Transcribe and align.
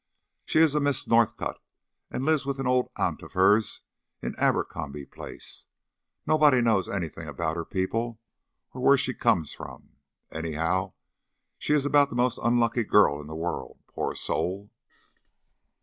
"She 0.45 0.57
is 0.57 0.73
a 0.73 0.79
Miss 0.79 1.07
Northcott, 1.07 1.59
and 2.09 2.25
lives 2.25 2.43
with 2.43 2.57
an 2.57 2.65
old 2.65 2.89
aunt 2.95 3.21
of 3.21 3.33
hers 3.33 3.81
in 4.19 4.35
Abercrombie 4.39 5.05
Place. 5.05 5.67
Nobody 6.25 6.59
knows 6.59 6.89
anything 6.89 7.27
about 7.27 7.55
her 7.55 7.65
people, 7.65 8.19
or 8.73 8.81
where 8.81 8.97
she 8.97 9.13
comes 9.13 9.53
from. 9.53 9.97
Anyhow, 10.31 10.93
she 11.59 11.73
is 11.73 11.85
about 11.85 12.09
the 12.09 12.15
most 12.15 12.39
unlucky 12.41 12.83
girl 12.83 13.21
in 13.21 13.27
the 13.27 13.35
world, 13.35 13.77
poor 13.85 14.15
soul!" 14.15 14.71